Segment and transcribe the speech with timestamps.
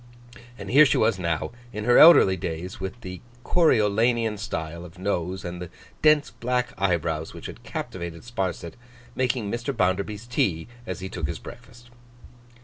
[0.57, 5.45] And here she was now, in her elderly days, with the Coriolanian style of nose
[5.45, 5.69] and the
[6.01, 8.73] dense black eyebrows which had captivated Sparsit,
[9.15, 9.77] making Mr.
[9.77, 11.91] Bounderby's tea as he took his breakfast.